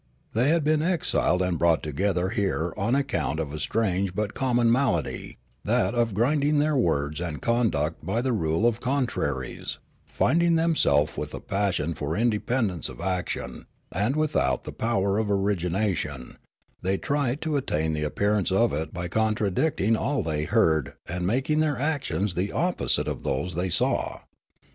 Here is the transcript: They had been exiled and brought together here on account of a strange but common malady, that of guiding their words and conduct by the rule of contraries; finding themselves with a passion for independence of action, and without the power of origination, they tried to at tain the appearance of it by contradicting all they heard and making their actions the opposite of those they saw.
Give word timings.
They 0.33 0.49
had 0.49 0.63
been 0.63 0.81
exiled 0.81 1.43
and 1.43 1.59
brought 1.59 1.83
together 1.83 2.29
here 2.31 2.73
on 2.75 2.95
account 2.95 3.39
of 3.39 3.53
a 3.53 3.59
strange 3.59 4.15
but 4.15 4.33
common 4.33 4.71
malady, 4.71 5.37
that 5.63 5.93
of 5.93 6.15
guiding 6.15 6.57
their 6.57 6.75
words 6.75 7.19
and 7.21 7.39
conduct 7.39 8.03
by 8.03 8.23
the 8.23 8.33
rule 8.33 8.65
of 8.65 8.79
contraries; 8.79 9.77
finding 10.07 10.55
themselves 10.55 11.17
with 11.17 11.35
a 11.35 11.39
passion 11.39 11.93
for 11.93 12.17
independence 12.17 12.89
of 12.89 12.99
action, 12.99 13.67
and 13.91 14.15
without 14.15 14.63
the 14.63 14.71
power 14.73 15.19
of 15.19 15.29
origination, 15.29 16.39
they 16.81 16.97
tried 16.97 17.39
to 17.41 17.55
at 17.55 17.67
tain 17.67 17.93
the 17.93 18.03
appearance 18.03 18.51
of 18.51 18.73
it 18.73 18.91
by 18.91 19.07
contradicting 19.07 19.95
all 19.95 20.23
they 20.23 20.45
heard 20.45 20.95
and 21.07 21.27
making 21.27 21.59
their 21.59 21.77
actions 21.77 22.33
the 22.33 22.51
opposite 22.51 23.07
of 23.07 23.21
those 23.21 23.53
they 23.53 23.69
saw. 23.69 24.21